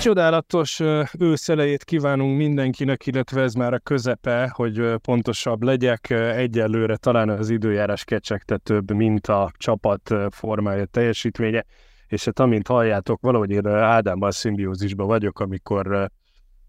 [0.00, 0.80] csodálatos
[1.18, 6.10] őszelejét kívánunk mindenkinek, illetve ez már a közepe, hogy pontosabb legyek.
[6.10, 11.64] Egyelőre talán az időjárás kecsegtetőbb, mint a csapat formája teljesítménye,
[12.06, 16.10] és hát amint halljátok, valahogy én Ádámmal szimbiózisban vagyok, amikor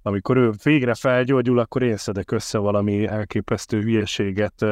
[0.01, 4.65] amikor ő végre felgyógyul, akkor én szedek össze valami elképesztő hülyeséget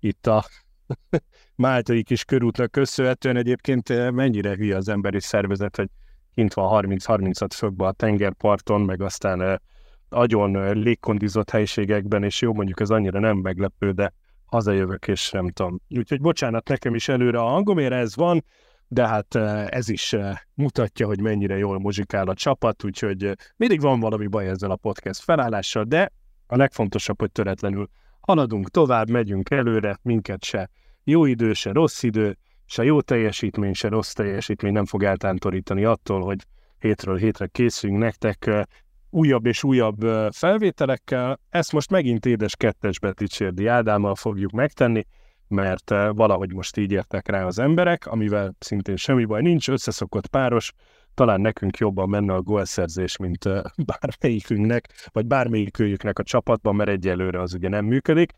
[0.00, 0.44] itt a
[1.54, 5.88] Máltai kis körútnak köszönhetően egyébként mennyire hülye az emberi szervezet, hogy
[6.34, 9.60] kint van 30-36 fokban a tengerparton, meg aztán
[10.08, 14.12] agyon légkondizott helységekben, és jó, mondjuk ez annyira nem meglepő, de
[14.44, 15.80] hazajövök, és nem tudom.
[15.88, 18.44] Úgyhogy bocsánat nekem is előre a hangomére ez van,
[18.88, 19.34] de hát
[19.68, 20.16] ez is
[20.54, 25.20] mutatja, hogy mennyire jól muzsikál a csapat, úgyhogy mindig van valami baj ezzel a podcast
[25.20, 26.12] felállással, de
[26.46, 27.88] a legfontosabb, hogy töretlenül
[28.20, 30.70] haladunk tovább, megyünk előre, minket se
[31.04, 32.38] jó idő, se rossz idő,
[32.72, 36.46] se jó teljesítmény, se rossz teljesítmény nem fog eltántorítani attól, hogy
[36.78, 38.66] hétről hétre készülünk nektek
[39.10, 41.40] újabb és újabb felvételekkel.
[41.48, 45.06] Ezt most megint édes kettesbe Ticsérdi Ádámmal fogjuk megtenni,
[45.48, 50.72] mert valahogy most így értek rá az emberek, amivel szintén semmi baj nincs, összeszokott páros,
[51.14, 53.44] talán nekünk jobban menne a gólszerzés, mint
[54.00, 58.32] bármelyikünknek, vagy bármelyikőjüknek a csapatban, mert egyelőre az ugye nem működik.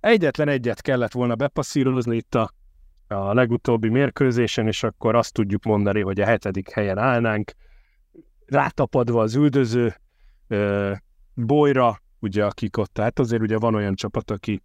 [0.00, 2.50] Egyetlen egyet kellett volna bepasszírozni itt a
[3.08, 7.52] a legutóbbi mérkőzésen, és akkor azt tudjuk mondani, hogy a hetedik helyen állnánk,
[8.46, 9.94] rátapadva az üldöző
[10.48, 10.92] ö,
[11.34, 14.62] bolyra, ugye akik ott, tehát azért ugye van olyan csapat, aki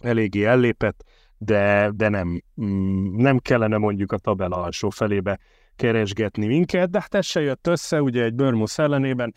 [0.00, 1.04] eléggé ellépett,
[1.38, 5.38] de, de nem, mm, nem kellene mondjuk a tabela alsó felébe
[5.76, 9.34] keresgetni minket, de hát ez se jött össze, ugye egy Börmusz ellenében,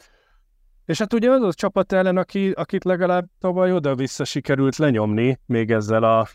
[0.85, 5.71] és hát ugye az a csapat ellen, aki, akit legalább tavaly oda-vissza sikerült lenyomni, még
[5.71, 6.27] ezzel a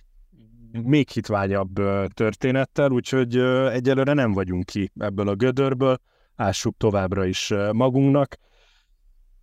[0.73, 1.73] még hitványabb
[2.15, 3.37] történettel, úgyhogy
[3.73, 5.99] egyelőre nem vagyunk ki ebből a gödörből,
[6.37, 8.37] ássuk továbbra is magunknak.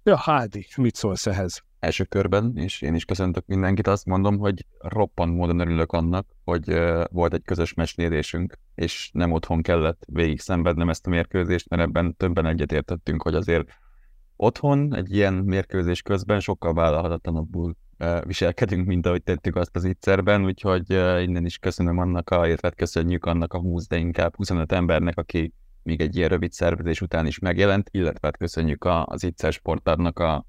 [0.03, 1.63] Ja, Hádi, mit szólsz ehhez?
[1.79, 6.79] Első körben, és én is köszöntök mindenkit, azt mondom, hogy roppant módon örülök annak, hogy
[7.11, 12.16] volt egy közös mesnérésünk, és nem otthon kellett végig szenvednem ezt a mérkőzést, mert ebben
[12.16, 13.69] többen egyetértettünk, hogy azért
[14.35, 17.75] otthon egy ilyen mérkőzés közben sokkal vállalhatatlanabbul
[18.25, 20.90] viselkedünk, mint ahogy tettük azt az ígyszerben, úgyhogy
[21.22, 25.18] innen is köszönöm annak, a, illetve hát köszönjük annak a 20, de inkább 25 embernek,
[25.18, 25.53] aki
[25.84, 30.46] még egy ilyen rövid szervezés után is megjelent, illetve hát köszönjük az Ittszer Sportárnak a,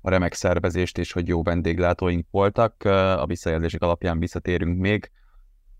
[0.00, 2.84] a remek szervezést, és hogy jó vendéglátóink voltak.
[3.16, 5.10] A visszajelzések alapján visszatérünk még.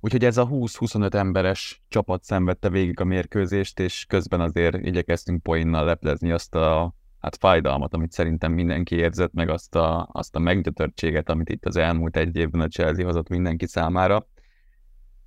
[0.01, 5.85] Úgyhogy ez a 20-25 emberes csapat szenvedte végig a mérkőzést, és közben azért igyekeztünk poénnal
[5.85, 11.29] leplezni azt a hát fájdalmat, amit szerintem mindenki érzett, meg azt a, azt a meggyötörtséget,
[11.29, 14.27] amit itt az elmúlt egy évben a Chelsea hozott mindenki számára.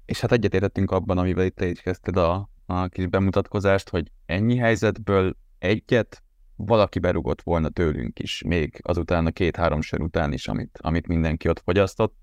[0.05, 5.35] És hát egyetértettünk abban, amivel itt így kezdted a, a kis bemutatkozást, hogy ennyi helyzetből
[5.59, 6.23] egyet
[6.55, 11.49] valaki berugott volna tőlünk is, még azután a két-három sor után is, amit, amit mindenki
[11.49, 12.15] ott fogyasztott.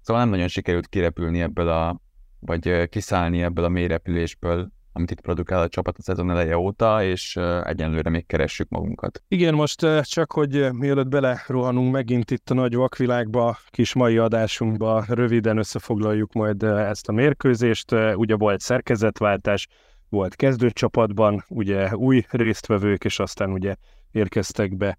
[0.00, 2.00] Szóval nem nagyon sikerült kirepülni ebből a,
[2.38, 7.02] vagy kiszállni ebből a mély repülésből, amit itt produkál a csapat a szezon eleje óta,
[7.02, 9.22] és egyenlőre még keressük magunkat.
[9.28, 15.58] Igen, most csak, hogy mielőtt belerohanunk megint itt a nagy vakvilágba, kis mai adásunkba, röviden
[15.58, 17.92] összefoglaljuk majd ezt a mérkőzést.
[18.14, 19.66] Ugye volt szerkezetváltás,
[20.08, 23.74] volt kezdőcsapatban, ugye új résztvevők, és aztán ugye
[24.10, 24.98] érkeztek be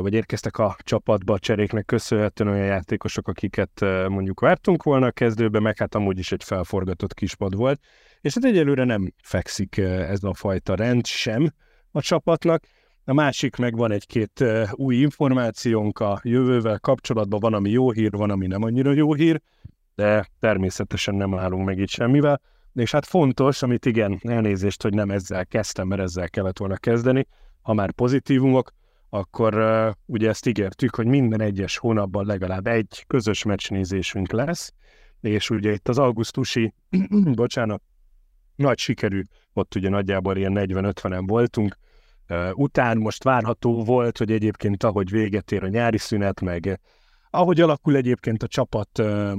[0.00, 5.60] vagy érkeztek a csapatba a cseréknek köszönhetően olyan játékosok, akiket mondjuk vártunk volna a kezdőbe,
[5.60, 7.80] meg hát amúgy is egy felforgatott kispad volt.
[8.20, 11.52] És hát egyelőre nem fekszik ez a fajta rend sem
[11.90, 12.62] a csapatnak.
[13.04, 18.30] A másik meg van egy-két új információnk a jövővel kapcsolatban, van, ami jó hír, van,
[18.30, 19.40] ami nem annyira jó hír,
[19.94, 22.40] de természetesen nem állunk meg itt semmivel.
[22.74, 27.26] És hát fontos, amit igen, elnézést, hogy nem ezzel kezdtem, mert ezzel kellett volna kezdeni,
[27.62, 28.72] ha már pozitívumok,
[29.10, 34.72] akkor uh, ugye ezt ígértük, hogy minden egyes hónapban legalább egy közös meccsnézésünk lesz,
[35.20, 36.74] és ugye itt az augusztusi,
[37.34, 37.82] bocsánat,
[38.54, 39.22] nagy sikerű,
[39.52, 41.78] ott ugye nagyjából ilyen 40-50-en voltunk,
[42.28, 46.80] uh, után most várható volt, hogy egyébként ahogy véget ér a nyári szünet, meg
[47.30, 49.32] ahogy alakul egyébként a csapat uh,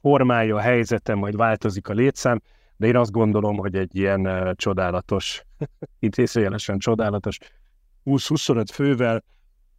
[0.00, 2.40] formája, helyzete, majd változik a létszám,
[2.76, 5.42] de én azt gondolom, hogy egy ilyen csodálatos,
[5.98, 7.38] intézőjelesen csodálatos
[8.04, 9.24] 20-25 fővel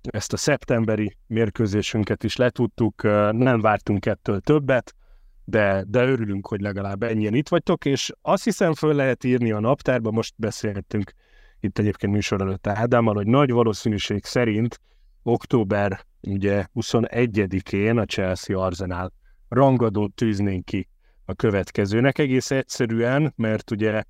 [0.02, 4.96] ezt a szeptemberi mérkőzésünket is letudtuk, nem vártunk ettől többet,
[5.44, 9.60] de, de örülünk, hogy legalább ennyien itt vagytok, és azt hiszem föl lehet írni a
[9.60, 11.12] naptárba, most beszélhettünk
[11.60, 14.80] itt egyébként műsor előtt Ádámmal, hogy nagy valószínűség szerint
[15.24, 19.12] október ugye 21-én a Chelsea Arsenal
[19.50, 20.90] rangadót tűznénk ki
[21.26, 22.18] a következőnek.
[22.18, 24.04] Egész egyszerűen, mert ugye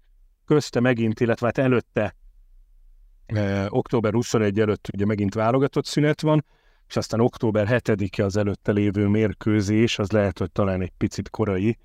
[0.45, 2.15] közte megint, illetve hát előtte,
[3.25, 6.45] e, október 21 előtt ugye megint válogatott szünet van,
[6.87, 11.77] és aztán október 7-e az előtte lévő mérkőzés, az lehet, hogy talán egy picit korai,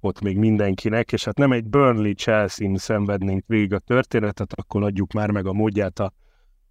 [0.00, 5.30] ott még mindenkinek, és hát nem egy Burnley-Chelsea-n szenvednénk végig a történetet, akkor adjuk már
[5.30, 6.12] meg a módját a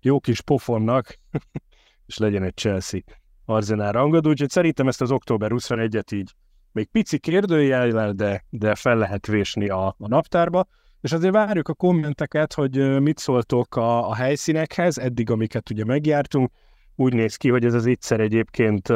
[0.02, 1.20] jó kis pofonnak,
[2.08, 3.00] és legyen egy Chelsea
[3.46, 6.34] Arsenal rangadó, úgyhogy szerintem ezt az október 21-et így
[6.72, 10.68] még pici kérdőjellel, de, de fel lehet vésni a, a naptárba,
[11.02, 16.52] és azért várjuk a kommenteket, hogy mit szóltok a, a helyszínekhez, eddig amiket ugye megjártunk,
[16.96, 18.88] úgy néz ki, hogy ez az egyszer egyébként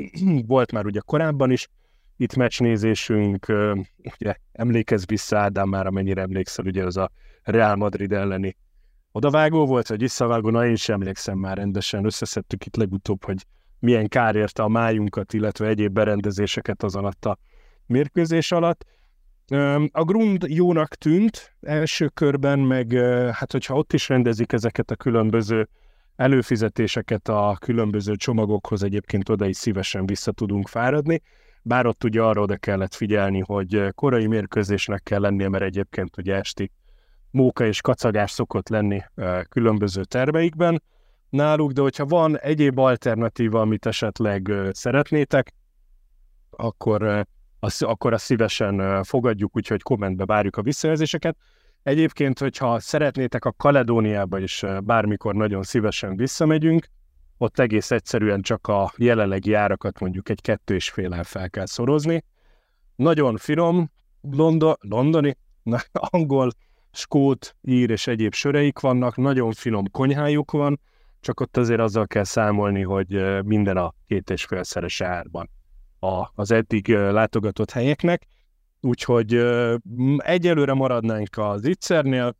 [0.46, 1.68] volt már ugye korábban is,
[2.16, 3.46] itt meccsnézésünk,
[4.20, 7.10] ugye emlékezz vissza Ádám már, amennyire emlékszel, ugye az a
[7.42, 8.56] Real Madrid elleni
[9.12, 13.46] odavágó volt, vagy visszavágó, na én sem emlékszem már rendesen, összeszedtük itt legutóbb, hogy
[13.78, 17.38] milyen kár érte a májunkat, illetve egyéb berendezéseket az alatt a
[17.86, 18.84] mérkőzés alatt.
[19.92, 22.92] A grund jónak tűnt első körben, meg
[23.32, 25.68] hát hogyha ott is rendezik ezeket a különböző
[26.16, 31.22] előfizetéseket a különböző csomagokhoz, egyébként oda is szívesen vissza tudunk fáradni,
[31.62, 36.34] bár ott ugye arra oda kellett figyelni, hogy korai mérkőzésnek kell lennie, mert egyébként ugye
[36.34, 36.70] esti
[37.30, 39.02] móka és kacagás szokott lenni
[39.48, 40.82] különböző terveikben
[41.28, 45.54] náluk, de hogyha van egyéb alternatíva, amit esetleg szeretnétek,
[46.50, 47.26] akkor
[47.64, 51.36] azt, akkor azt szívesen fogadjuk, úgyhogy kommentbe várjuk a visszajelzéseket.
[51.82, 56.86] Egyébként, hogyha szeretnétek a Kaledóniába is bármikor nagyon szívesen visszamegyünk,
[57.38, 62.24] ott egész egyszerűen csak a jelenlegi árakat mondjuk egy kettő és fél fel kell szorozni.
[62.96, 65.36] Nagyon finom, Londo, londoni,
[65.92, 66.50] angol,
[66.92, 70.80] skót, ír és egyéb söreik vannak, nagyon finom konyhájuk van,
[71.20, 75.50] csak ott azért azzal kell számolni, hogy minden a két és félszeres árban
[76.02, 78.26] a, az eddig látogatott helyeknek.
[78.80, 79.34] Úgyhogy
[80.16, 82.36] egyelőre maradnánk az ittszernél,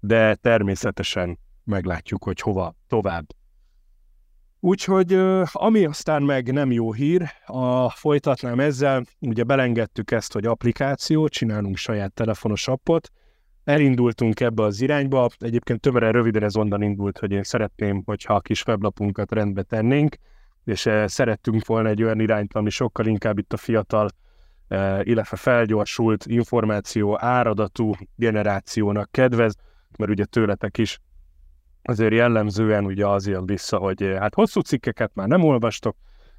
[0.00, 3.26] de természetesen meglátjuk, hogy hova tovább.
[4.60, 5.12] Úgyhogy
[5.52, 11.76] ami aztán meg nem jó hír, a folytatnám ezzel, ugye belengedtük ezt, hogy applikáció, csinálunk
[11.76, 13.10] saját telefonos appot,
[13.64, 18.40] elindultunk ebbe az irányba, egyébként többre röviden ez onnan indult, hogy én szeretném, hogyha a
[18.40, 20.16] kis weblapunkat rendbe tennénk,
[20.68, 24.08] és szerettünk volna egy olyan irányt, ami sokkal inkább itt a fiatal,
[25.02, 29.54] illetve felgyorsult információ áradatú generációnak kedvez,
[29.98, 31.00] mert ugye tőletek is
[31.82, 35.96] azért jellemzően ugye az jön vissza, hogy eh, hát hosszú cikkeket már nem olvastok,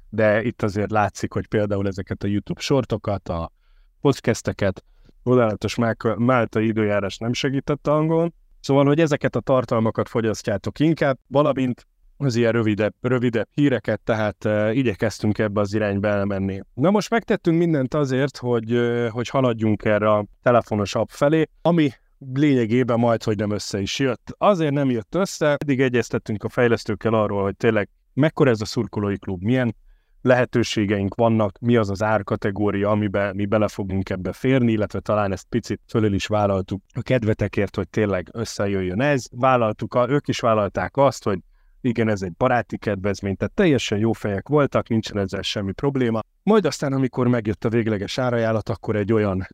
[0.08, 3.52] de itt azért látszik, hogy például ezeket a YouTube sortokat, a
[4.00, 4.84] podcasteket,
[5.22, 5.76] odálatos
[6.16, 8.34] máltai időjárás nem segített angolon.
[8.60, 11.86] Szóval, hogy ezeket a tartalmakat fogyasztjátok inkább, valamint
[12.26, 16.60] az ilyen rövidebb, rövidebb híreket, tehát uh, igyekeztünk ebbe az irányba elmenni.
[16.74, 21.90] Na most megtettünk mindent azért, hogy, uh, hogy haladjunk erre a telefonos app felé, ami
[22.34, 24.34] lényegében majd, hogy nem össze is jött.
[24.38, 29.18] Azért nem jött össze, eddig egyeztettünk a fejlesztőkkel arról, hogy tényleg mekkora ez a szurkolói
[29.18, 29.74] klub, milyen
[30.22, 35.46] lehetőségeink vannak, mi az az árkategória, amiben mi bele fogunk ebbe férni, illetve talán ezt
[35.48, 39.26] picit fölül is vállaltuk a kedvetekért, hogy tényleg összejöjjön ez.
[39.30, 41.38] Vállaltuk, ők is vállalták azt, hogy
[41.80, 46.20] igen, ez egy baráti kedvezmény, tehát teljesen jó fejek voltak, nincsen ezzel semmi probléma.
[46.42, 49.46] Majd aztán, amikor megjött a végleges árajánlat, akkor egy olyan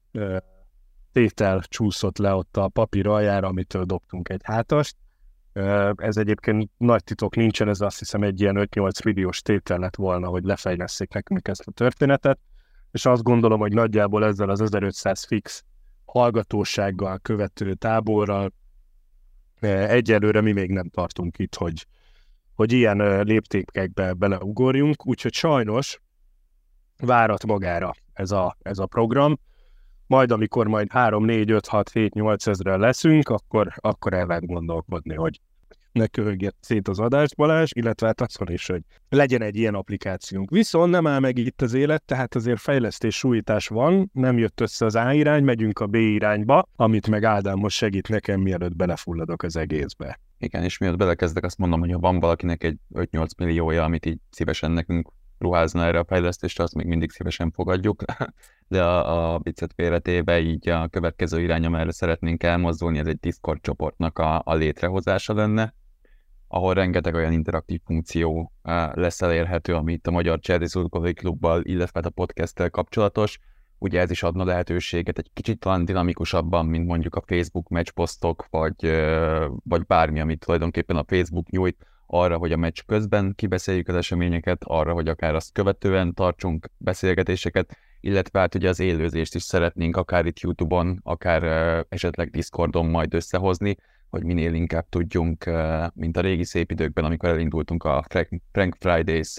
[1.12, 4.96] tétel csúszott le ott a papír aljára, amitől dobtunk egy hátast.
[5.96, 10.28] Ez egyébként nagy titok nincsen, ez azt hiszem egy ilyen 5-8 milliós tétel lett volna,
[10.28, 12.38] hogy lefejleszték nekünk ezt a történetet,
[12.90, 15.64] és azt gondolom, hogy nagyjából ezzel az 1500 fix
[16.04, 18.52] hallgatósággal követő táborral
[19.60, 21.86] egyelőre mi még nem tartunk itt, hogy,
[22.56, 26.00] hogy ilyen léptékekbe beleugorjunk, úgyhogy sajnos
[26.98, 29.38] várat magára ez a, ez a program,
[30.06, 34.46] majd amikor majd 3, 4, 5, 6, 7, 8 ezre leszünk, akkor, akkor el lehet
[34.46, 35.40] gondolkodni, hogy
[35.92, 40.50] ne kövögjet szét az adást Balázs, illetve hát azon is, hogy legyen egy ilyen applikációnk.
[40.50, 44.84] Viszont nem áll meg itt az élet, tehát azért fejlesztés, sújtás van, nem jött össze
[44.84, 49.42] az A irány, megyünk a B irányba, amit meg Ádám most segít nekem, mielőtt belefulladok
[49.42, 50.20] az egészbe.
[50.38, 54.18] Igen, és miatt belekezdek, azt mondom, hogy ha van valakinek egy 5-8 milliója, amit így
[54.30, 58.02] szívesen nekünk ruházna erre a fejlesztésre, azt még mindig szívesen fogadjuk.
[58.68, 63.60] de a, a viccet félretéve így a következő irány, amerre szeretnénk elmozdulni, ez egy Discord
[63.60, 65.74] csoportnak a, a létrehozása lenne,
[66.48, 68.52] ahol rengeteg olyan interaktív funkció
[68.92, 70.66] lesz elérhető, ami a Magyar Cserdi
[71.12, 73.38] Klubbal, illetve a podcasttel kapcsolatos.
[73.78, 78.90] Ugye ez is adna lehetőséget egy kicsit talán dinamikusabban, mint mondjuk a Facebook matchposztok, vagy,
[79.64, 84.62] vagy bármi, amit tulajdonképpen a Facebook nyújt, arra, hogy a meccs közben kibeszéljük az eseményeket,
[84.64, 90.26] arra, hogy akár azt követően tartsunk beszélgetéseket, illetve hát ugye az élőzést is szeretnénk akár
[90.26, 91.42] itt YouTube-on, akár
[91.88, 93.76] esetleg Discordon majd összehozni,
[94.08, 95.50] hogy minél inkább tudjunk,
[95.94, 98.04] mint a régi szép időkben, amikor elindultunk a
[98.52, 99.34] Frank Fridays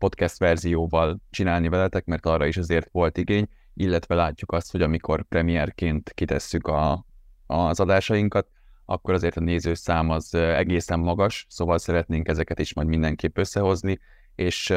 [0.00, 5.22] podcast verzióval csinálni veletek, mert arra is azért volt igény, illetve látjuk azt, hogy amikor
[5.22, 7.04] premierként kitesszük a,
[7.46, 8.48] az adásainkat,
[8.84, 13.98] akkor azért a nézőszám az egészen magas, szóval szeretnénk ezeket is majd mindenképp összehozni,
[14.34, 14.70] és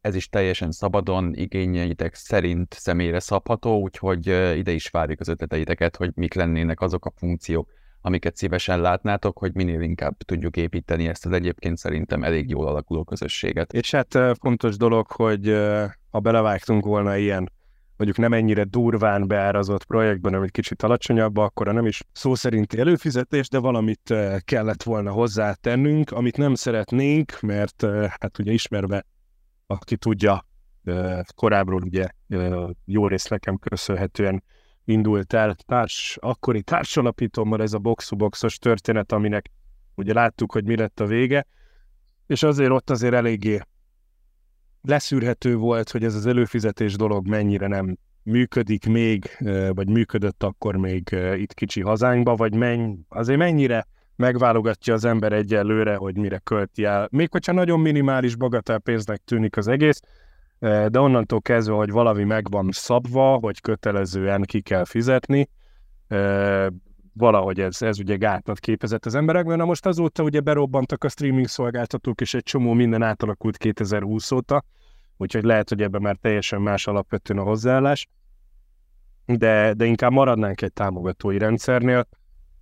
[0.00, 6.10] ez is teljesen szabadon, igényeitek szerint személyre szabható, úgyhogy ide is várjuk az ötleteiteket, hogy
[6.14, 7.68] mik lennének azok a funkciók,
[8.02, 13.04] amiket szívesen látnátok, hogy minél inkább tudjuk építeni ezt az egyébként szerintem elég jól alakuló
[13.04, 13.72] közösséget.
[13.72, 15.48] És hát fontos dolog, hogy
[16.10, 17.52] ha belevágtunk volna ilyen
[17.96, 23.48] mondjuk nem ennyire durván beárazott projektben, egy kicsit alacsonyabb, akkor nem is szó szerinti előfizetés,
[23.48, 24.14] de valamit
[24.44, 27.86] kellett volna hozzátennünk, amit nem szeretnénk, mert
[28.20, 29.06] hát ugye ismerve,
[29.66, 30.46] aki tudja,
[31.34, 32.08] korábbról ugye
[32.84, 34.42] jó rész nekem köszönhetően
[34.90, 39.50] indult el társ, akkori társalapítómmal ez a boxu-boxos történet, aminek
[39.94, 41.46] ugye láttuk, hogy mi lett a vége,
[42.26, 43.60] és azért ott azért eléggé
[44.82, 49.36] leszűrhető volt, hogy ez az előfizetés dolog mennyire nem működik még,
[49.74, 55.94] vagy működött akkor még itt kicsi hazánkba, vagy menny, azért mennyire megválogatja az ember egyelőre,
[55.94, 57.08] hogy mire költi el.
[57.10, 60.00] Még hogyha nagyon minimális bagatel pénznek tűnik az egész,
[60.60, 65.48] de onnantól kezdve, hogy valami meg van szabva, hogy kötelezően ki kell fizetni,
[67.12, 69.56] valahogy ez, ez ugye gátat képezett az emberekben.
[69.56, 74.64] Na most azóta ugye berobbantak a streaming szolgáltatók, és egy csomó minden átalakult 2020 óta,
[75.16, 78.08] úgyhogy lehet, hogy ebben már teljesen más alapvetően a hozzáállás,
[79.26, 82.08] de, de inkább maradnánk egy támogatói rendszernél,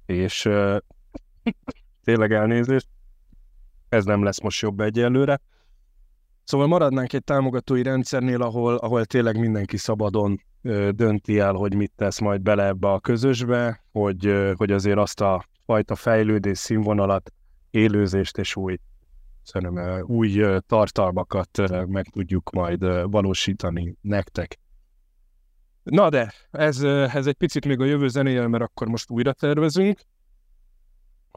[0.07, 0.49] és
[2.05, 2.89] tényleg elnézést,
[3.89, 5.41] ez nem lesz most jobb egyelőre,
[6.49, 11.93] Szóval maradnánk egy támogatói rendszernél, ahol, ahol tényleg mindenki szabadon ö, dönti el, hogy mit
[11.97, 17.33] tesz majd bele ebbe a közösbe, hogy, ö, hogy azért azt a fajta fejlődés színvonalat,
[17.71, 18.77] élőzést és új,
[19.43, 24.59] szerintem, új tartalmakat ö, meg tudjuk majd ö, valósítani nektek.
[25.83, 30.01] Na de, ez, ez egy picit még a jövő zenéje, mert akkor most újra tervezünk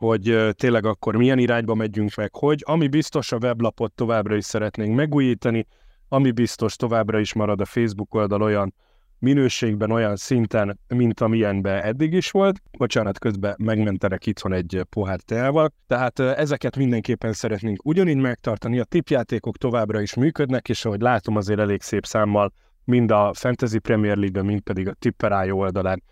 [0.01, 4.95] hogy tényleg akkor milyen irányba megyünk meg, hogy ami biztos a weblapot továbbra is szeretnénk
[4.95, 5.67] megújítani,
[6.07, 8.73] ami biztos továbbra is marad a Facebook oldal olyan
[9.19, 12.61] minőségben, olyan szinten, mint amilyenben eddig is volt.
[12.77, 15.73] Bocsánat, közben megmenterek itthon egy pohár teával.
[15.87, 18.79] Tehát ezeket mindenképpen szeretnénk ugyanígy megtartani.
[18.79, 22.53] A tipjátékok továbbra is működnek, és ahogy látom azért elég szép számmal
[22.83, 26.03] mind a Fantasy Premier League-ben, mind pedig a Tipperájó oldalán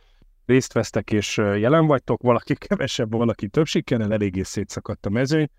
[0.50, 5.50] részt vesztek és jelen vagytok, valaki kevesebb, valaki több sikerrel, eléggé szétszakadt a mezőny.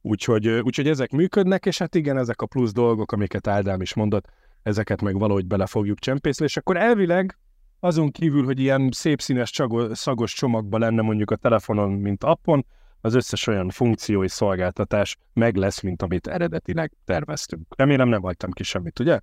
[0.00, 4.26] Úgyhogy, úgyhogy ezek működnek, és hát igen, ezek a plusz dolgok, amiket Ádám is mondott,
[4.62, 7.38] ezeket meg valahogy bele fogjuk csempészni, és akkor elvileg
[7.80, 12.66] azon kívül, hogy ilyen szép színes csagos, szagos csomagban lenne mondjuk a telefonon, mint appon,
[13.00, 17.74] az összes olyan funkció és szolgáltatás meg lesz, mint amit eredetileg terveztünk.
[17.76, 19.20] Remélem nem hagytam ki semmit, ugye?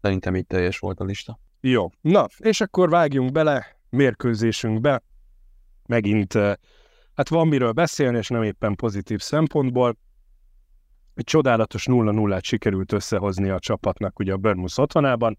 [0.00, 1.38] Szerintem így teljes volt a lista.
[1.60, 5.02] Jó, na, és akkor vágjunk bele mérkőzésünkbe.
[5.86, 6.32] Megint,
[7.14, 9.96] hát van miről beszélni, és nem éppen pozitív szempontból.
[11.14, 15.38] Egy csodálatos 0-0-át sikerült összehozni a csapatnak ugye a Burnmouth otthonában.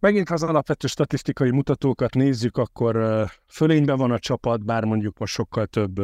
[0.00, 5.32] Megint, ha az alapvető statisztikai mutatókat nézzük, akkor fölényben van a csapat, bár mondjuk most
[5.34, 6.00] sokkal több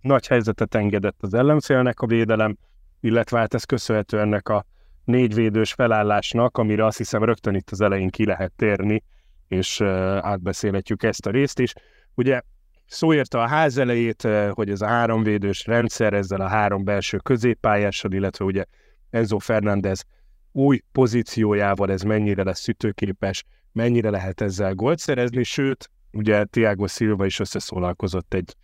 [0.00, 2.56] nagy helyzetet engedett az ellenfélnek a védelem,
[3.00, 4.64] illetve hát ez köszönhető ennek a
[5.06, 9.02] négyvédős felállásnak, amire azt hiszem rögtön itt az elején ki lehet térni,
[9.48, 9.80] és
[10.20, 11.72] átbeszélhetjük ezt a részt is.
[12.14, 12.40] Ugye
[12.86, 18.12] szó érte a ház elejét, hogy ez a háromvédős rendszer, ezzel a három belső középpályással,
[18.12, 18.64] illetve ugye
[19.10, 20.04] Enzo Fernández
[20.52, 27.26] új pozíciójával ez mennyire lesz ütőképes, mennyire lehet ezzel gólt szerezni, sőt, ugye Tiago Silva
[27.26, 28.54] is összeszólalkozott egy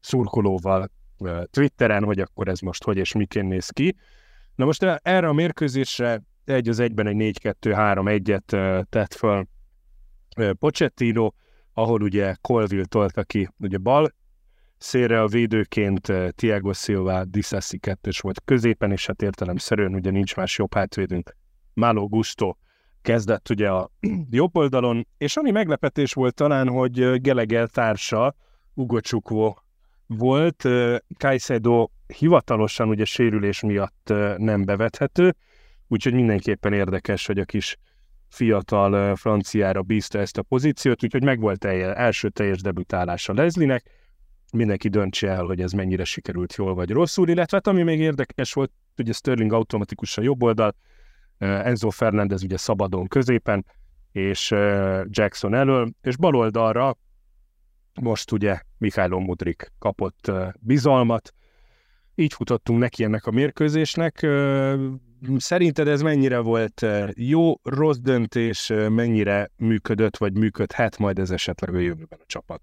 [0.00, 0.90] szurkolóval
[1.50, 3.96] Twitteren, hogy akkor ez most hogy és miként néz ki.
[4.56, 9.46] Na most erre a mérkőzésre egy az egyben egy 4-2-3-1-et tett föl
[10.58, 11.30] Pochettino,
[11.72, 14.14] ahol ugye Colville tolta ki ugye bal
[14.78, 20.58] szélre a védőként Tiago Silva, Disassi kettős volt középen, és hát értelemszerűen ugye nincs más
[20.58, 21.36] jobb hátvédünk.
[21.74, 22.54] Malo Gusto
[23.02, 23.90] kezdett ugye a
[24.30, 28.34] jobb oldalon, és ami meglepetés volt talán, hogy Gelegel társa,
[28.74, 29.54] Ugo Csukvo
[30.06, 30.68] volt,
[31.18, 35.34] Kajszedó hivatalosan ugye sérülés miatt nem bevethető,
[35.88, 37.76] úgyhogy mindenképpen érdekes, hogy a kis
[38.28, 43.90] fiatal franciára bízta ezt a pozíciót, úgyhogy meg volt telje, első teljes debütálása Leslie-nek,
[44.52, 48.52] mindenki döntse el, hogy ez mennyire sikerült jól vagy rosszul, illetve hát ami még érdekes
[48.52, 50.74] volt, ugye Sterling automatikusan jobb oldal,
[51.38, 53.66] Enzo Fernandez ugye szabadon középen,
[54.12, 54.50] és
[55.04, 56.96] Jackson elől, és bal oldalra
[58.00, 61.34] most ugye Mikhailo Mudrik kapott bizalmat,
[62.14, 64.26] így futottunk neki ennek a mérkőzésnek.
[65.36, 71.78] Szerinted ez mennyire volt jó, rossz döntés, mennyire működött, vagy működhet majd ez esetleg a
[71.78, 72.60] jövőben a csapat?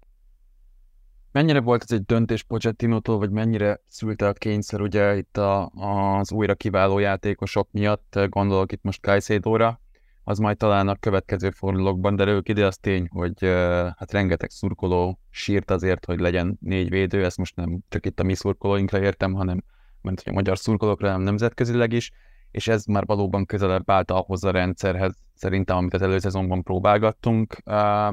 [1.32, 6.32] Mennyire volt ez egy döntés Pochettinótól, vagy mennyire szülte a kényszer ugye itt a, az
[6.32, 9.80] újra kiváló játékosok miatt, gondolok itt most Kajszédóra,
[10.24, 13.44] az majd talán a következő fordulókban derül ki, de az tény, hogy
[13.96, 18.22] hát rengeteg szurkoló sírt azért, hogy legyen négy védő, ezt most nem csak itt a
[18.22, 19.62] mi szurkolóinkra értem, hanem
[20.04, 22.10] mert hogy a magyar szurkolókra, hanem nemzetközileg is,
[22.50, 27.56] és ez már valóban közelebb állt ahhoz a rendszerhez, szerintem, amit az előszezonban próbálgattunk,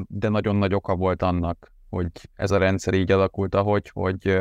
[0.08, 4.40] de nagyon nagy oka volt annak, hogy ez a rendszer így alakult, ahogy, hogy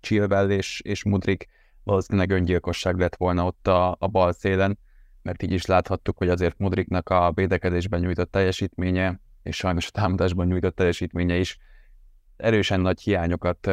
[0.00, 1.48] Chilwell és, és Mudrik
[1.84, 4.78] valószínűleg öngyilkosság lett volna ott a, a bal szélen,
[5.22, 10.46] mert így is láthattuk, hogy azért Mudriknak a védekezésben nyújtott teljesítménye, és sajnos a támadásban
[10.46, 11.58] nyújtott teljesítménye is
[12.36, 13.70] erősen nagy hiányokat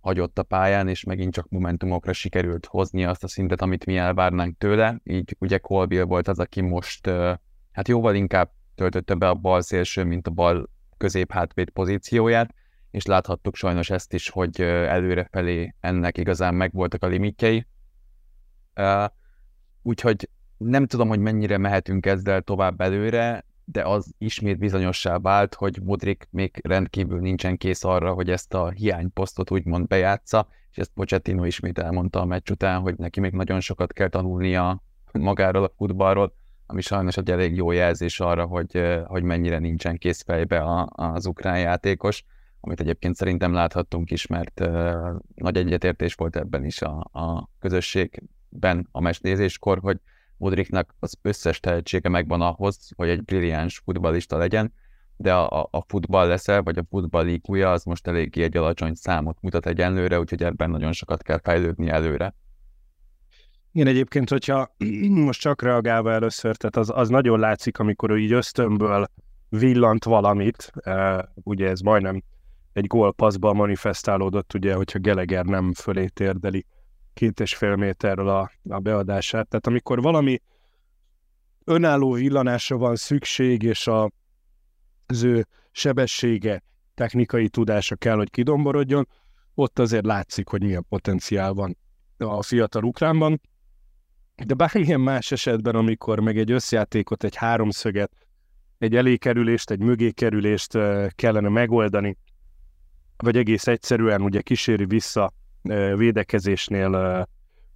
[0.00, 4.58] hagyott a pályán, és megint csak momentumokra sikerült hozni azt a szintet, amit mi elvárnánk
[4.58, 5.00] tőle.
[5.04, 7.10] Így ugye Colville volt az, aki most
[7.72, 12.54] hát jóval inkább töltötte be a bal szélső, mint a bal közép-hátvéd pozícióját,
[12.90, 17.66] és láthattuk sajnos ezt is, hogy előrefelé ennek igazán megvoltak a limitjei.
[19.82, 25.78] Úgyhogy nem tudom, hogy mennyire mehetünk ezzel tovább előre, de az ismét bizonyossá vált, hogy
[25.82, 31.44] Modric még rendkívül nincsen kész arra, hogy ezt a hiányposztot úgymond bejátsza, és ezt Pochettino
[31.44, 36.34] ismét elmondta a meccs után, hogy neki még nagyon sokat kell tanulnia magáról a futballról,
[36.66, 41.58] ami sajnos egy elég jó jelzés arra, hogy, hogy mennyire nincsen kész fejbe az ukrán
[41.58, 42.24] játékos,
[42.60, 44.60] amit egyébként szerintem láthattunk is, mert
[45.34, 50.00] nagy egyetértés volt ebben is a, a közösségben a mesnézéskor, hogy
[50.38, 54.72] Modriknak az összes tehetsége megvan ahhoz, hogy egy brilliáns futbalista legyen,
[55.16, 59.38] de a, a futball leszel, vagy a futball iq az most eléggé egy alacsony számot
[59.40, 62.34] mutat egyenlőre, úgyhogy ebben nagyon sokat kell fejlődni előre.
[63.72, 64.74] Igen, egyébként, hogyha
[65.26, 69.10] most csak reagálva először, tehát az, az nagyon látszik, amikor ő így ösztönből
[69.48, 72.22] villant valamit, uh, ugye ez majdnem
[72.72, 76.66] egy gólpaszban manifestálódott, ugye, hogyha Geleger nem fölé térdeli
[77.18, 79.48] két és fél méterről a, a beadását.
[79.48, 80.42] Tehát amikor valami
[81.64, 84.10] önálló villanásra van szükség, és a,
[85.06, 86.62] az ő sebessége,
[86.94, 89.08] technikai tudása kell, hogy kidomborodjon,
[89.54, 91.76] ott azért látszik, hogy milyen potenciál van
[92.18, 93.40] a fiatal ukránban.
[94.46, 98.12] De bármilyen más esetben, amikor meg egy összjátékot, egy háromszöget,
[98.78, 100.72] egy elékerülést, egy mögékerülést
[101.14, 102.16] kellene megoldani,
[103.16, 105.32] vagy egész egyszerűen ugye kíséri vissza
[105.96, 107.26] védekezésnél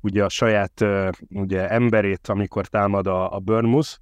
[0.00, 0.84] ugye a saját
[1.28, 3.98] ugye emberét, amikor támad a, a Burnmus,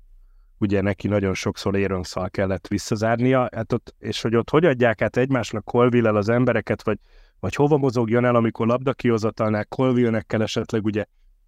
[0.58, 5.16] ugye neki nagyon sokszor éronszal kellett visszazárnia, hát ott, és hogy ott hogy adják át
[5.16, 6.98] egymásnak colville az embereket, vagy,
[7.40, 11.04] vagy hova mozogjon el, amikor labda kihozatalnál Colville-nek kell esetleg ugye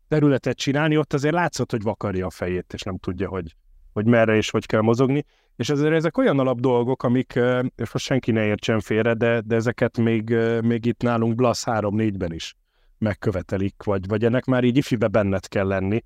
[0.09, 3.57] területet csinálni, ott azért látszott, hogy vakarja a fejét, és nem tudja, hogy,
[3.93, 5.25] hogy merre és hogy kell mozogni.
[5.57, 7.33] És ezért ezek olyan alap dolgok, amik,
[7.77, 12.33] és most senki ne értsen félre, de, de ezeket még, még itt nálunk Blasz 3-4-ben
[12.33, 12.55] is
[12.99, 16.05] megkövetelik, vagy, vagy ennek már így ifibe benned kell lenni,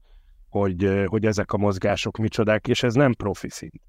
[0.48, 3.80] hogy, hogy ezek a mozgások micsodák, és ez nem profi szint.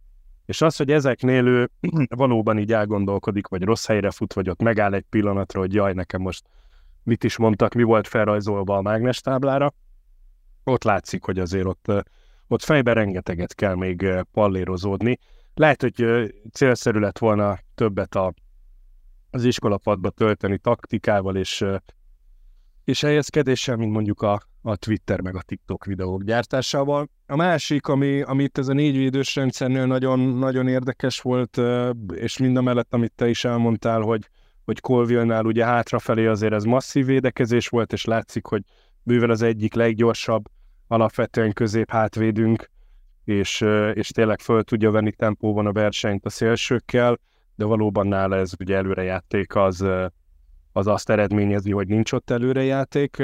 [0.45, 1.69] És az, hogy ezeknél ő
[2.15, 6.21] valóban így elgondolkodik, vagy rossz helyre fut, vagy ott megáll egy pillanatra, hogy jaj, nekem
[6.21, 6.43] most
[7.03, 9.73] mit is mondtak, mi volt felrajzolva a mágnes táblára,
[10.63, 11.91] ott látszik, hogy azért ott,
[12.47, 15.19] ott fejben rengeteget kell még pallérozódni,
[15.57, 16.05] lehet, hogy
[16.51, 18.33] célszerű lett volna többet a,
[19.29, 21.65] az iskolapadba tölteni taktikával és,
[22.83, 27.09] és helyezkedéssel, mint mondjuk a, a Twitter meg a TikTok videók gyártásával.
[27.25, 31.61] A másik, ami, ami itt ez a négyvédős rendszernél nagyon, nagyon érdekes volt,
[32.13, 34.29] és mind a mellett, amit te is elmondtál, hogy,
[34.65, 38.61] hogy Colville-nál ugye hátrafelé azért ez masszív védekezés volt, és látszik, hogy
[39.03, 40.43] bőven az egyik leggyorsabb,
[40.87, 42.69] alapvetően közép hátvédünk,
[43.27, 47.19] és, és tényleg föl tudja venni tempóban a versenyt a szélsőkkel,
[47.55, 49.85] de valóban nála ez ugye előrejáték az,
[50.71, 53.17] az azt eredményezi, hogy nincs ott előrejáték.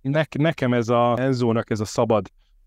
[0.00, 2.26] Ne, nekem ez a Enzónak ez a szabad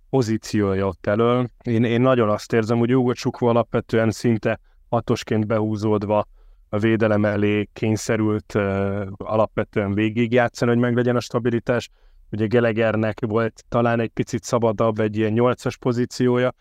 [0.09, 1.47] pozíciója ott elől.
[1.63, 6.27] Én, én nagyon azt érzem, hogy Hugo Csukva alapvetően szinte hatosként behúzódva
[6.69, 11.89] a védelem elé kényszerült uh, alapvetően végigjátszani, hogy meglegyen a stabilitás.
[12.31, 16.53] Ugye Gelegernek volt talán egy picit szabadabb egy ilyen nyolcas pozíciója,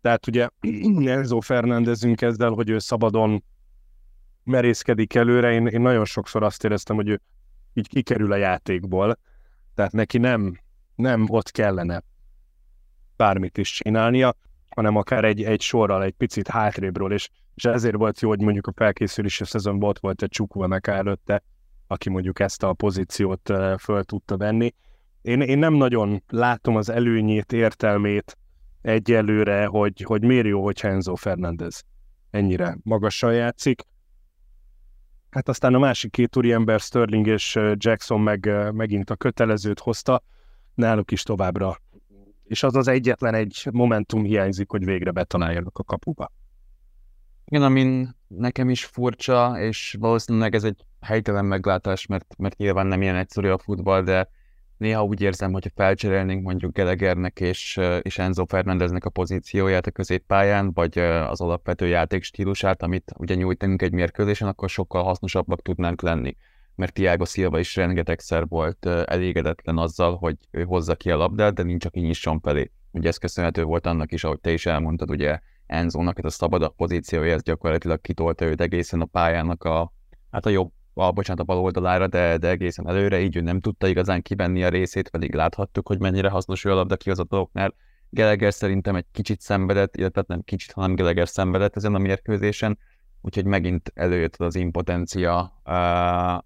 [0.00, 0.48] tehát ugye
[1.16, 3.44] Enzo Fernándezünk ezzel, hogy ő szabadon
[4.44, 5.52] merészkedik előre.
[5.52, 7.20] Én, én nagyon sokszor azt éreztem, hogy ő
[7.72, 9.18] így kikerül a játékból,
[9.74, 10.60] tehát neki nem,
[10.94, 12.02] nem ott kellene
[13.16, 14.34] bármit is csinálnia,
[14.68, 18.66] hanem akár egy, egy sorral, egy picit hátrébről, és, és ezért volt jó, hogy mondjuk
[18.66, 21.42] a felkészülési szezonban ott volt egy Csukvanek előtte,
[21.86, 24.74] aki mondjuk ezt a pozíciót föl tudta venni.
[25.26, 28.38] Én, én nem nagyon látom az előnyét, értelmét
[28.82, 31.84] egyelőre, hogy, hogy miért jó, hogy Enzo Fernández
[32.30, 33.82] ennyire magasan játszik.
[35.30, 40.22] Hát aztán a másik két ember, Sterling és Jackson meg megint a kötelezőt hozta,
[40.74, 41.76] náluk is továbbra.
[42.44, 46.32] És az az egyetlen egy momentum hiányzik, hogy végre betaláljanak a kapuba.
[47.44, 53.02] Igen, amin nekem is furcsa, és valószínűleg ez egy helytelen meglátás, mert, mert nyilván nem
[53.02, 54.28] ilyen egyszerű a futball, de
[54.76, 60.72] néha úgy érzem, hogy felcserélnénk mondjuk Gelegernek és, és Enzo Fernandeznek a pozícióját a középpályán,
[60.72, 66.36] vagy az alapvető játék stílusát, amit ugye nyújtunk egy mérkőzésen, akkor sokkal hasznosabbak tudnánk lenni.
[66.74, 71.62] Mert Tiago Silva is rengetegszer volt elégedetlen azzal, hogy ő hozza ki a labdát, de
[71.62, 72.70] nincs, aki nyisson felé.
[72.90, 76.74] Ugye ez köszönhető volt annak is, ahogy te is elmondtad, ugye Enzónak ez a szabadabb
[76.76, 79.92] pozíciója, ez gyakorlatilag kitolta őt egészen a pályának a,
[80.30, 83.60] hát a jobb a, bocsánat, a bal oldalára, de, de egészen előre, így ő nem
[83.60, 87.74] tudta igazán kivenni a részét, pedig láthattuk, hogy mennyire hasznos ő a labda kihozatoknál.
[88.10, 92.78] Geleger szerintem egy kicsit szenvedett, illetve nem kicsit, hanem Geleger szenvedett ezen a mérkőzésen,
[93.20, 95.38] úgyhogy megint előjött az impotencia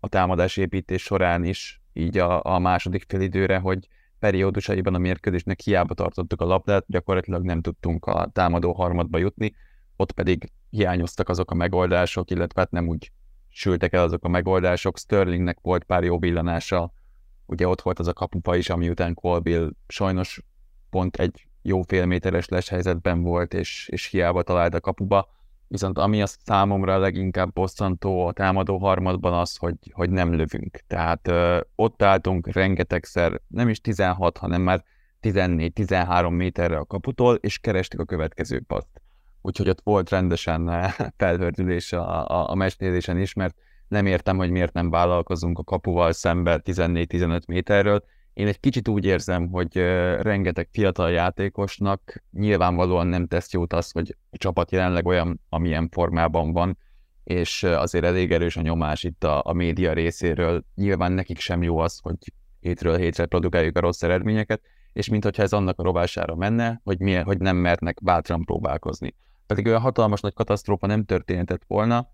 [0.00, 5.94] a támadás építés során is, így a, a második félidőre, hogy periódusaiban a mérkőzésnek hiába
[5.94, 9.54] tartottuk a labdát, gyakorlatilag nem tudtunk a támadó harmadba jutni,
[9.96, 13.12] ott pedig hiányoztak azok a megoldások, illetve hát nem úgy
[13.50, 14.98] sültek el azok a megoldások.
[14.98, 16.92] Sterlingnek volt pár jó villanása,
[17.46, 20.42] ugye ott volt az a kapupa is, ami után Colbill sajnos
[20.90, 25.28] pont egy jó fél méteres les helyzetben volt, és, és hiába talált a kapuba.
[25.68, 30.78] Viszont ami a számomra leginkább bosszantó a támadó harmadban az, hogy, hogy nem lövünk.
[30.86, 34.84] Tehát ö, ott álltunk rengetegszer, nem is 16, hanem már
[35.22, 39.02] 14-13 méterre a kaputól, és kerestük a következő paszt
[39.42, 43.54] úgyhogy ott volt rendesen eh, felhördülés a, a, a mesnézésen is, mert
[43.90, 48.04] nem értem, hogy miért nem vállalkozunk a kapuval szembe 14-15 méterről.
[48.32, 53.90] Én egy kicsit úgy érzem, hogy uh, rengeteg fiatal játékosnak nyilvánvalóan nem tesz jót az,
[53.90, 56.78] hogy a csapat jelenleg olyan, amilyen formában van,
[57.24, 60.64] és uh, azért elég erős a nyomás itt a, a média részéről.
[60.74, 62.18] Nyilván nekik sem jó az, hogy
[62.60, 64.60] hétről hétre produkáljuk a rossz eredményeket,
[64.92, 69.14] és mintha ez annak a rovására menne, hogy, milyen, hogy nem mernek bátran próbálkozni
[69.50, 72.08] pedig olyan hatalmas nagy katasztrófa nem történhetett volna,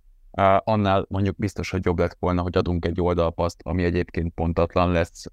[0.65, 5.25] annál mondjuk biztos, hogy jobb lett volna, hogy adunk egy oldalpaszt, ami egyébként pontatlan lesz,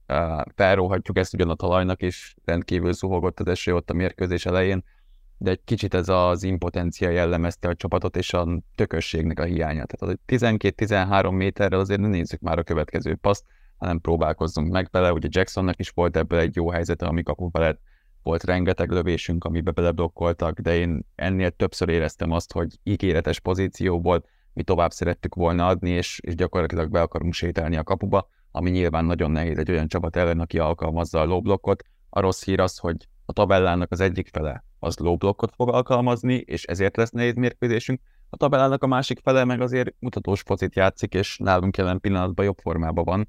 [0.56, 4.84] felróhatjuk ezt ugyan a talajnak, és rendkívül zuhogott az eső ott a mérkőzés elején,
[5.38, 9.86] de egy kicsit ez az impotencia jellemezte a csapatot, és a tökösségnek a hiánya.
[9.86, 13.46] Tehát 12-13 méterrel azért ne nézzük már a következő paszt,
[13.78, 15.14] hanem próbálkozzunk meg vele.
[15.14, 17.82] Ugye Jacksonnak is volt ebből egy jó helyzete, ami kapuba lett
[18.24, 24.64] volt rengeteg lövésünk, amibe beleblokkoltak, de én ennél többször éreztem azt, hogy ígéretes pozícióból mi
[24.64, 29.32] tovább szerettük volna adni, és, és gyakorlatilag be akarunk sétálni a kapuba, ami nyilván nagyon
[29.32, 31.84] nehéz egy olyan csapat ellen, aki alkalmazza a lóblokkot.
[32.10, 36.64] A rossz hír az, hogy a tabellának az egyik fele az lóblokkot fog alkalmazni, és
[36.64, 38.02] ezért lesz nehéz mérkőzésünk.
[38.30, 42.58] A tabellának a másik fele meg azért mutatós focit játszik, és nálunk jelen pillanatban jobb
[42.62, 43.28] formában van.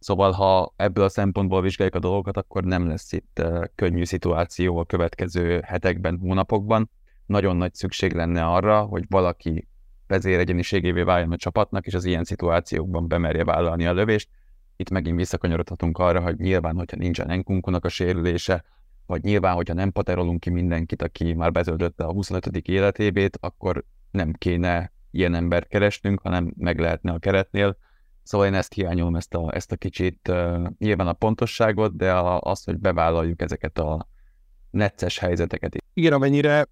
[0.00, 3.42] Szóval, ha ebből a szempontból vizsgáljuk a dolgokat, akkor nem lesz itt
[3.74, 6.90] könnyű szituáció a következő hetekben, hónapokban.
[7.26, 9.68] Nagyon nagy szükség lenne arra, hogy valaki
[10.06, 14.28] vezéregyeniségévé váljon a csapatnak, és az ilyen szituációkban bemerje vállalni a lövést.
[14.76, 18.64] Itt megint visszakanyarodhatunk arra, hogy nyilván, hogyha nincsen enkunkunak a sérülése,
[19.06, 22.46] vagy nyilván, hogyha nem paterolunk ki mindenkit, aki már bezöldötte a 25.
[22.56, 27.76] életébét, akkor nem kéne ilyen embert keresnünk, hanem meg lehetne a keretnél
[28.22, 32.40] Szóval én ezt hiányolom, ezt a, ezt a kicsit, uh, nyilván a pontosságot, de a,
[32.40, 34.08] azt, hogy bevállaljuk ezeket a
[34.70, 35.76] necces helyzeteket.
[35.92, 36.68] Igen, amennyire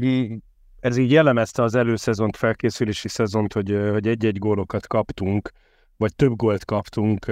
[0.80, 5.50] ez így jellemezte az előszezont, felkészülési szezont, hogy, hogy egy-egy gólokat kaptunk,
[5.96, 7.26] vagy több gólt kaptunk,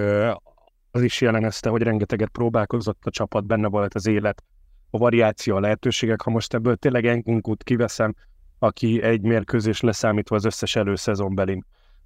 [0.90, 4.42] az is jellemezte, hogy rengeteget próbálkozott a csapat, benne volt az élet,
[4.90, 6.20] a variáció, a lehetőségek.
[6.20, 8.14] Ha most ebből tényleg Enkunkut kiveszem,
[8.58, 11.62] aki egy mérkőzés leszámítva az összes előszezonbeli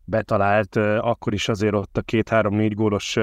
[0.06, 3.16] betalált, akkor is azért ott a két-három-négy gólos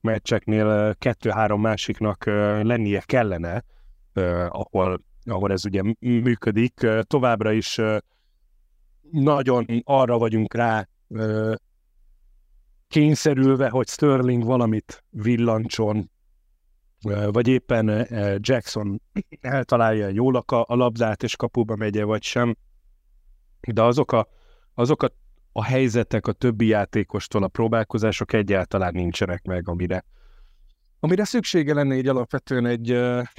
[0.00, 2.24] meccseknél kettő-három másiknak
[2.62, 3.64] lennie kellene,
[4.48, 6.86] ahol, ahol ez ugye működik.
[7.00, 7.80] Továbbra is
[9.10, 10.88] nagyon arra vagyunk rá
[12.88, 16.10] kényszerülve, hogy Sterling valamit villancson,
[17.30, 18.06] vagy éppen
[18.40, 19.02] Jackson
[19.40, 22.56] eltalálja jól a, labdát, és kapuba megye, vagy sem.
[23.72, 24.28] De azok a,
[24.74, 25.08] azok a,
[25.56, 30.04] a helyzetek a többi játékostól, a próbálkozások egyáltalán nincsenek meg, amire,
[31.00, 32.86] amire szüksége lenne egy alapvetően egy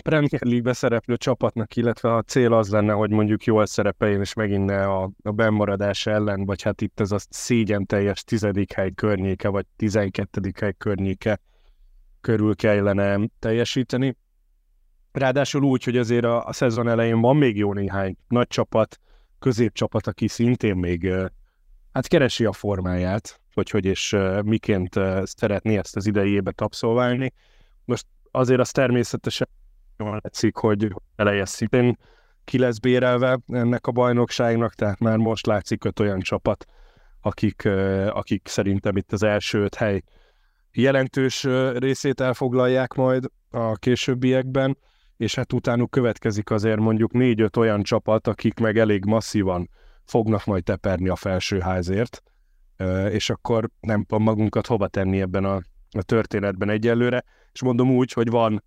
[0.04, 4.66] Premier League szereplő csapatnak, illetve a cél az lenne, hogy mondjuk jól szerepeljen, és megint
[4.66, 9.48] ne a, a bennmaradás ellen, vagy hát itt ez a szégyen teljes tizedik hely környéke,
[9.48, 11.40] vagy tizenkettedik hely környéke
[12.22, 14.18] körül kellene teljesíteni.
[15.12, 19.00] Ráadásul úgy, hogy azért a, a szezon elején van még jó néhány nagy csapat,
[19.40, 21.12] középcsapat, aki szintén még
[21.96, 26.64] hát keresi a formáját, hogy hogy és miként szeretné ezt az idei évet.
[27.86, 29.48] Most azért az természetesen
[29.98, 31.98] jól látszik, hogy eleje szintén
[32.44, 36.66] ki lesz bérelve ennek a bajnokságnak, tehát már most látszik öt olyan csapat,
[37.22, 37.66] akik,
[38.10, 40.02] akik szerintem itt az első öt hely
[40.72, 41.44] jelentős
[41.76, 44.78] részét elfoglalják majd a későbbiekben,
[45.18, 49.70] és hát utánuk következik azért mondjuk négy-öt olyan csapat, akik meg elég masszívan
[50.06, 52.24] fognak majd teperni a felsőházért,
[53.10, 55.56] és akkor nem tudom magunkat hova tenni ebben a,
[55.92, 58.64] a történetben egyelőre, és mondom úgy, hogy van,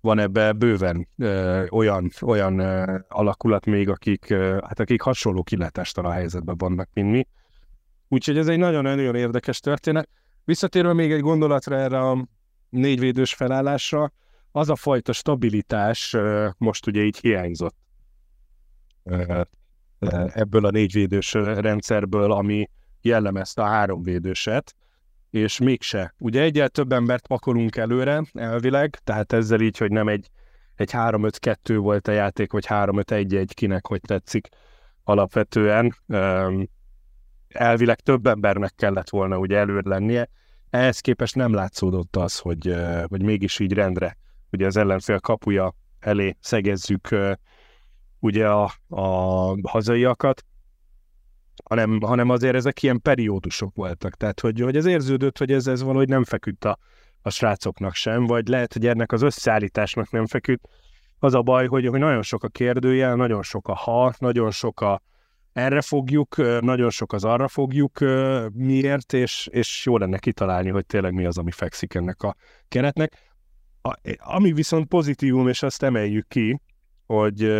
[0.00, 6.12] van ebbe bőven ö, olyan, olyan ö, alakulat még, akik, ö, hát akik hasonló kilátástalan
[6.12, 7.26] helyzetben vannak, mint mi.
[8.08, 10.08] Úgyhogy ez egy nagyon-nagyon érdekes történet.
[10.44, 12.26] Visszatérve még egy gondolatra erre a
[12.68, 14.12] négyvédős felállásra,
[14.52, 16.16] az a fajta stabilitás
[16.56, 17.76] most ugye így hiányzott
[20.32, 22.68] ebből a négyvédős rendszerből, ami
[23.02, 24.74] jellemezte a háromvédőset,
[25.30, 26.14] és mégse.
[26.18, 30.30] Ugye egyel több embert pakolunk előre, elvileg, tehát ezzel így, hogy nem egy,
[30.74, 34.48] egy 3-5-2 volt a játék, vagy 3-5-1-1, kinek hogy tetszik
[35.04, 35.94] alapvetően.
[37.48, 40.28] Elvileg több embernek kellett volna ugye előre lennie,
[40.70, 42.74] ehhez képest nem látszódott az, hogy,
[43.08, 44.16] hogy mégis így rendre
[44.50, 47.08] ugye az ellenfél kapuja elé szegezzük
[48.20, 50.44] ugye a, a hazaiakat,
[51.64, 54.14] hanem, hanem azért ezek ilyen periódusok voltak.
[54.14, 56.78] Tehát, hogy, hogy ez érződött, hogy ez, ez valahogy nem feküdt a,
[57.22, 60.68] a srácoknak sem, vagy lehet, hogy ennek az összeállításnak nem feküdt.
[61.18, 64.80] Az a baj, hogy, hogy nagyon sok a kérdőjel, nagyon sok a ha, nagyon sok
[64.80, 65.02] a
[65.52, 67.98] erre fogjuk, nagyon sok az arra fogjuk,
[68.52, 72.36] miért, és, és jó lenne kitalálni, hogy tényleg mi az, ami fekszik ennek a
[72.68, 73.32] keretnek.
[73.82, 76.60] A, ami viszont pozitívum, és azt emeljük ki,
[77.10, 77.52] hogy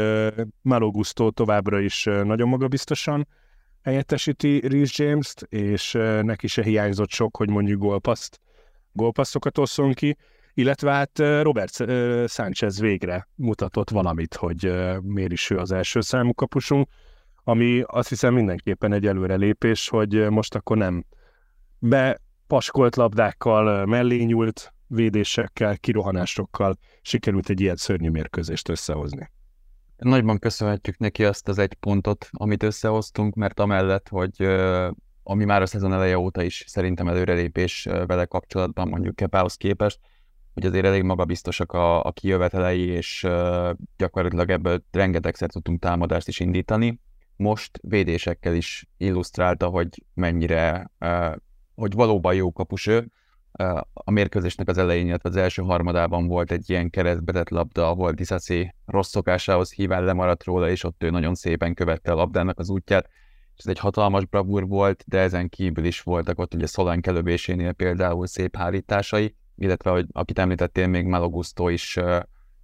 [0.62, 0.90] Malo
[1.34, 3.28] továbbra is nagyon magabiztosan
[3.82, 8.40] helyettesíti Rhys James-t, és neki se hiányzott sok, hogy mondjuk gólpaszt,
[8.92, 10.16] gólpasszokat osszon ki,
[10.54, 11.84] illetve hát Robert
[12.28, 16.88] Sánchez végre mutatott valamit, hogy miért is ő az első számú kapusunk,
[17.44, 21.04] ami azt hiszem mindenképpen egy előrelépés, hogy most akkor nem
[21.78, 29.30] be paskolt labdákkal, mellé nyúlt védésekkel, kirohanásokkal sikerült egy ilyen szörnyű mérkőzést összehozni.
[30.00, 34.42] Nagyban köszönhetjük neki azt az egy pontot, amit összehoztunk, mert amellett, hogy
[35.22, 40.00] ami már a szezon eleje óta is szerintem előrelépés vele kapcsolatban mondjuk Kepához képest,
[40.54, 43.26] hogy azért elég magabiztosak a, a kijövetelei, és
[43.96, 47.00] gyakorlatilag ebből rengetegszer tudtunk támadást is indítani.
[47.36, 50.90] Most védésekkel is illusztrálta, hogy mennyire,
[51.74, 53.10] hogy valóban jó kapus ő,
[53.92, 58.74] a mérkőzésnek az elején, illetve az első harmadában volt egy ilyen keresztbetett labda, ahol Disasi
[58.86, 63.08] rossz szokásához híván lemaradt róla, és ott ő nagyon szépen követte a labdának az útját,
[63.56, 67.72] és ez egy hatalmas bravúr volt, de ezen kívül is voltak ott ugye Szolán kelöbésénél
[67.72, 71.98] például szép hárításai, illetve, hogy akit említettél még Malagusto is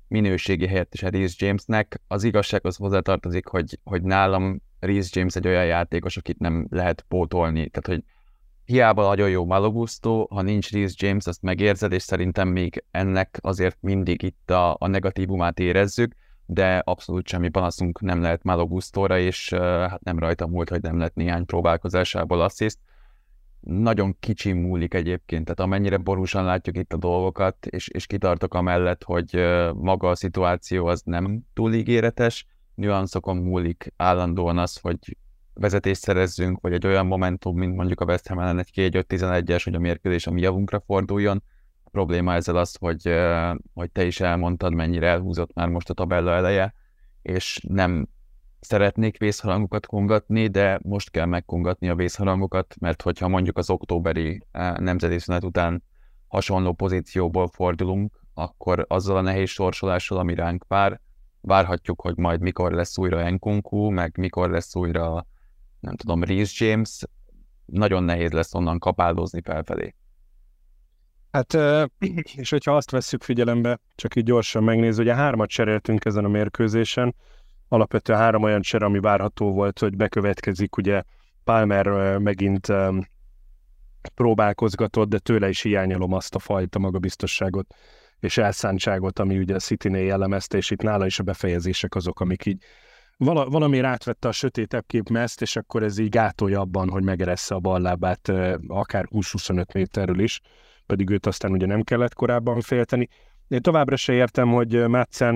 [0.08, 2.00] minőségi helyettes a Reece Jamesnek.
[2.08, 7.04] Az igazság az hozzátartozik, hogy, hogy nálam Reece James egy olyan játékos, akit nem lehet
[7.08, 8.02] pótolni, tehát hogy
[8.66, 13.76] hiába nagyon jó Malagusto, ha nincs Reece James, azt megérzed, és szerintem még ennek azért
[13.80, 16.14] mindig itt a, a negatívumát érezzük,
[16.46, 20.98] de abszolút semmi panaszunk nem lehet Malagustóra, és uh, hát nem rajta múlt, hogy nem
[20.98, 22.78] lett néhány próbálkozásából assziszt.
[23.60, 29.04] Nagyon kicsi múlik egyébként, tehát amennyire borúsan látjuk itt a dolgokat, és, és kitartok amellett,
[29.04, 35.16] hogy uh, maga a szituáció az nem túl ígéretes, nüanszokon múlik állandóan az, hogy
[35.60, 39.74] vezetést szerezzünk, vagy egy olyan momentum, mint mondjuk a West Ham ellen egy 2-5-11-es, hogy
[39.74, 41.42] a mérkőzés a mi javunkra forduljon.
[41.84, 43.14] A probléma ezzel az, hogy,
[43.74, 46.74] hogy te is elmondtad, mennyire elhúzott már most a tabella eleje,
[47.22, 48.08] és nem
[48.60, 54.42] szeretnék vészharangokat kongatni, de most kell megkongatni a vészharangokat, mert hogyha mondjuk az októberi
[54.76, 55.82] nemzeti szünet után
[56.28, 61.00] hasonló pozícióból fordulunk, akkor azzal a nehéz sorsolással, ami ránk vár,
[61.40, 65.26] várhatjuk, hogy majd mikor lesz újra Nkunku, meg mikor lesz újra,
[65.80, 67.02] nem tudom, Reece James,
[67.64, 69.94] nagyon nehéz lesz onnan kapáldozni felfelé.
[71.30, 71.56] Hát,
[72.36, 77.14] és hogyha azt vesszük figyelembe, csak így gyorsan megnézni, ugye hármat cseréltünk ezen a mérkőzésen,
[77.68, 81.02] alapvetően három olyan cser, ami várható volt, hogy bekövetkezik, ugye
[81.44, 82.72] Palmer megint
[84.14, 87.74] próbálkozgatott, de tőle is hiányolom azt a fajta magabiztosságot
[88.20, 92.46] és elszántságot, ami ugye a City-nél jellemezte, és itt nála is a befejezések azok, amik
[92.46, 92.64] így
[93.16, 97.54] vala, valami átvette a sötétebb kép mezt, és akkor ez így gátolja abban, hogy megeressze
[97.54, 98.32] a ballábát
[98.66, 100.40] akár 20-25 méterről is,
[100.86, 103.08] pedig őt aztán ugye nem kellett korábban félteni.
[103.48, 105.34] Én továbbra se értem, hogy Madsen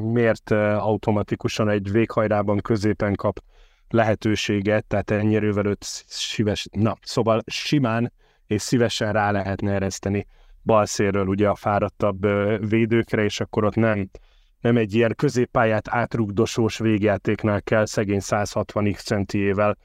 [0.00, 3.42] miért automatikusan egy véghajrában középen kap
[3.88, 8.12] lehetőséget, tehát ennyire őt szíves, na, szóval simán
[8.46, 10.26] és szívesen rá lehetne ereszteni
[10.62, 12.26] balszérről ugye a fáradtabb
[12.68, 14.10] védőkre, és akkor ott nem,
[14.60, 19.78] nem egy ilyen középpályát átrugdosós végjátéknál kell szegény 160 x centiével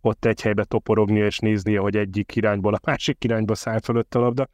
[0.00, 4.18] ott egy helybe toporogni és nézni, hogy egyik irányból a másik irányba száll fölött a
[4.18, 4.48] labda.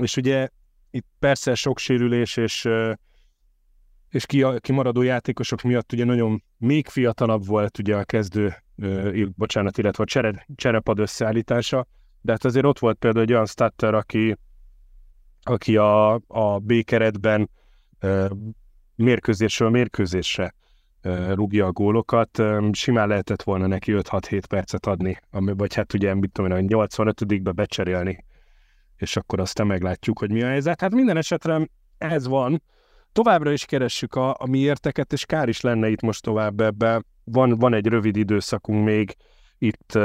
[0.00, 0.48] És ugye
[0.90, 2.68] itt persze sok sérülés és,
[4.08, 4.26] és
[4.60, 8.54] kimaradó játékosok miatt ugye nagyon még fiatalabb volt ugye a kezdő,
[9.36, 11.86] bocsánat, illetve a csere, cserepad összeállítása,
[12.20, 14.36] de hát azért ott volt például egy olyan starter, aki,
[15.42, 17.50] aki a, a B-keretben
[18.94, 20.54] mérkőzésről mérkőzésre
[21.34, 26.56] rúgja a gólokat, simán lehetett volna neki 5-6-7 percet adni, vagy hát ugye, mit tudom
[26.56, 28.24] én, 85-be becserélni,
[28.96, 30.80] és akkor aztán meglátjuk, hogy mi a helyzet.
[30.80, 32.62] Hát minden esetre ez van,
[33.12, 37.02] továbbra is keressük a, a miérteket, és kár is lenne itt most tovább ebbe.
[37.24, 39.16] Van, van egy rövid időszakunk még,
[39.58, 39.98] itt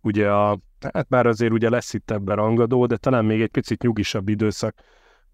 [0.00, 0.58] ugye a,
[0.92, 4.74] hát bár azért ugye lesz itt ebben rangadó, de talán még egy picit nyugisabb időszak,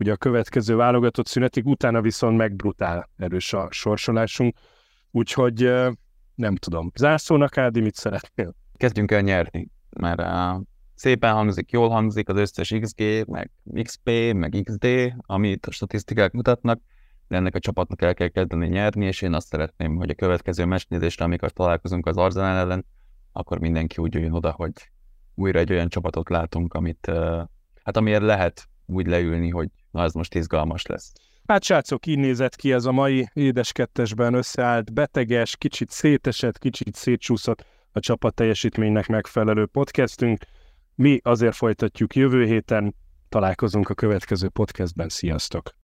[0.00, 4.56] ugye a következő válogatott szünetig, utána viszont megbrutál erős a sorsolásunk,
[5.10, 5.92] úgyhogy uh,
[6.34, 6.90] nem tudom.
[6.94, 8.54] Zászlónak, Ádi, mit szeretnél?
[8.76, 10.62] Kezdjünk el nyerni, mert uh,
[10.94, 13.50] szépen hangzik, jól hangzik az összes XG, meg
[13.82, 16.80] XP, meg XD, amit a statisztikák mutatnak,
[17.28, 20.64] de ennek a csapatnak el kell kezdeni nyerni, és én azt szeretném, hogy a következő
[20.64, 22.86] mesnézésre, amikor találkozunk az Arzenál ellen,
[23.32, 24.72] akkor mindenki úgy jön oda, hogy
[25.34, 27.10] újra egy olyan csapatot látunk, amit,
[27.82, 31.12] hát amiért lehet úgy leülni, hogy na ez most izgalmas lesz.
[31.46, 37.64] Hát srácok, így nézett ki ez a mai édeskettesben összeállt, beteges, kicsit szétesett, kicsit szétcsúszott
[37.92, 40.44] a csapat teljesítménynek megfelelő podcastünk.
[40.94, 42.94] Mi azért folytatjuk jövő héten,
[43.29, 45.79] találkozunk a következő podcastben, sziasztok!